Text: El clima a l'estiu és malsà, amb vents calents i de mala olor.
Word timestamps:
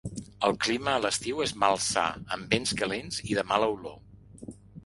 El 0.47 0.55
clima 0.63 0.89
a 0.93 1.01
l'estiu 1.03 1.43
és 1.45 1.53
malsà, 1.65 2.07
amb 2.39 2.57
vents 2.57 2.75
calents 2.83 3.23
i 3.33 3.41
de 3.41 3.47
mala 3.53 3.73
olor. 3.77 4.53